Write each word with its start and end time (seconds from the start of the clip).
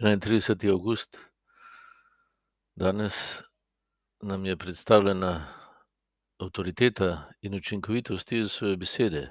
31. 0.00 0.70
avgust, 0.70 1.18
danes 2.76 3.42
nam 4.22 4.46
je 4.46 4.56
predstavljena 4.56 5.54
avtoriteta 6.38 7.32
in 7.42 7.54
učinkovitost 7.54 8.32
Jezusove 8.32 8.76
besede. 8.76 9.30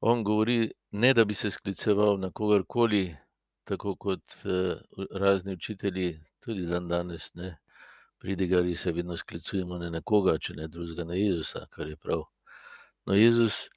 On 0.00 0.24
govori, 0.24 0.70
ne 0.90 1.14
da 1.14 1.24
bi 1.24 1.34
se 1.34 1.50
skliceval 1.50 2.20
na 2.20 2.30
kogarkoli, 2.30 3.16
tako 3.64 3.96
kot 3.96 4.22
razni 5.10 5.52
učitelji 5.52 6.20
tudi 6.40 6.66
dandanes, 6.66 7.34
ne. 7.34 7.56
Pridigarji 8.18 8.76
se 8.76 8.92
vedno 8.92 9.16
sklicujemo 9.16 9.78
na 9.78 9.90
nekoga, 9.90 10.38
če 10.38 10.54
ne 10.54 10.68
drugega 10.68 11.04
na 11.04 11.14
Jezusa, 11.14 11.66
kar 11.70 11.88
je 11.88 11.96
prav. 11.96 12.24
No, 13.06 13.14
Jezus 13.14 13.70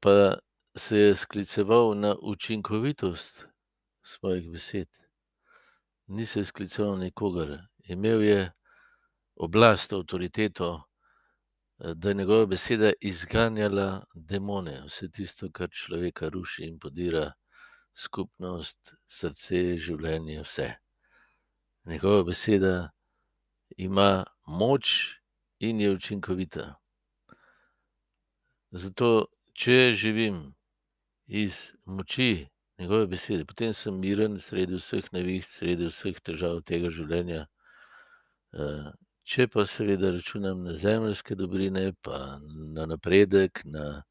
pa 0.00 0.38
se 0.76 0.98
je 0.98 1.16
skliceval 1.16 1.92
na 1.94 2.16
učinkovitost 2.22 3.53
svojih 4.04 4.50
besed. 4.50 4.88
Ni 6.06 6.26
se 6.26 6.44
skliceval 6.44 6.98
na 6.98 7.04
nikogar, 7.04 7.58
imel 7.84 8.22
je 8.22 8.52
oblast, 9.36 9.92
avtoriteto, 9.92 10.82
da 11.78 12.08
je 12.08 12.14
njegova 12.14 12.46
beseda 12.46 12.92
izganjala 13.00 14.04
demone, 14.14 14.82
vse 14.86 15.08
tisto, 15.10 15.48
kar 15.52 15.68
človeka 15.72 16.28
ruši 16.28 16.68
in 16.68 16.78
podira 16.78 17.32
skupnost, 17.94 18.94
srce, 19.06 19.78
življenje, 19.78 20.42
vse. 20.42 20.68
Njegova 21.84 22.22
beseda 22.24 22.90
ima 23.76 24.24
moč 24.46 25.16
in 25.58 25.80
je 25.80 25.90
učinkovita. 25.96 26.74
Zato, 28.70 29.26
če 29.52 29.92
živim 29.92 30.54
iz 31.26 31.72
moči 31.84 32.48
njegove 32.78 33.06
besede, 33.06 33.44
potem 33.44 33.74
sem 33.74 33.94
miren 34.00 34.38
sredi 34.38 34.78
vseh 34.78 35.06
neviht, 35.12 35.46
sredi 35.46 35.88
vseh 35.90 36.18
težav 36.26 36.62
tega 36.66 36.90
življenja. 36.90 37.44
Če 39.24 39.46
pa 39.48 39.64
seveda 39.68 40.10
računam 40.12 40.64
na 40.66 40.74
zemeljske 40.78 41.36
dobrine 41.38 41.92
pa 42.02 42.38
na 42.76 42.86
napredek, 42.90 43.62
na, 43.64 44.02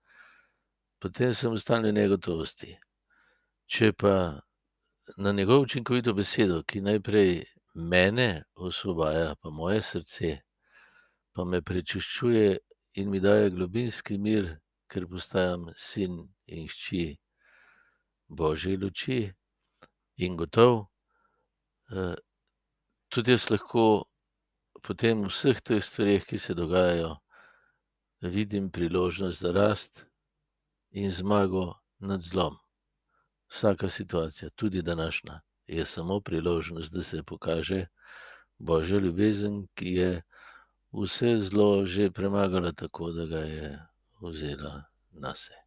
potem 0.99 1.33
sem 1.37 1.53
v 1.53 1.61
stalni 1.61 1.91
negotovosti. 1.93 2.73
Če 3.69 3.91
pa 3.93 4.15
na 5.17 5.31
njegovo 5.31 5.67
učinkovito 5.67 6.13
besedo, 6.17 6.63
ki 6.63 6.81
najprej 6.81 7.43
mene 7.75 8.43
osvobaja 8.55 9.35
pa 9.41 9.49
moje 9.49 9.81
srce, 9.81 10.37
pa 11.33 11.45
me 11.45 11.61
prečiščuje 11.61 12.57
in 13.01 13.09
mi 13.09 13.19
daje 13.19 13.49
globinski 13.49 14.17
mir, 14.17 14.55
ker 14.87 15.07
postajam 15.09 15.71
sin 15.77 16.19
in 16.45 16.67
hči 16.69 17.17
božje 18.27 18.77
luči, 18.77 19.33
in 20.17 20.37
gotovo 20.37 20.93
tudi 23.09 23.31
jaz 23.31 23.49
lahko 23.51 24.05
potem 24.83 25.23
v 25.23 25.29
vseh 25.29 25.61
teh 25.61 25.83
stvareh, 25.83 26.25
ki 26.25 26.37
se 26.37 26.53
dogajajo, 26.53 27.15
vidim 28.21 28.71
priložnost 28.71 29.39
za 29.39 29.51
rast 29.51 30.05
in 30.91 31.11
zmago 31.11 31.79
nad 31.99 32.21
zlom. 32.21 32.57
Vsaka 33.47 33.89
situacija, 33.89 34.49
tudi 34.55 34.81
današnja, 34.81 35.41
je 35.67 35.85
samo 35.85 36.19
priložnost, 36.19 36.91
da 36.93 37.03
se 37.03 37.23
pokaže 37.23 37.87
božja 38.57 38.99
ljubezen, 38.99 39.67
ki 39.75 39.93
je 39.93 40.21
vse 40.91 41.39
zlo 41.39 41.85
že 41.85 42.11
premagala 42.11 42.71
tako, 42.71 43.11
da 43.11 43.25
ga 43.25 43.39
je 43.39 43.79
vzela 44.21 44.83
nase. 45.11 45.62